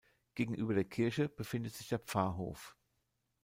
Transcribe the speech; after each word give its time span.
Gegenüber 0.33 0.73
der 0.73 0.85
Kirche 0.85 1.29
befindet 1.29 1.75
sich 1.75 1.89
der 1.89 1.99
Pfarrhof. 1.99 2.75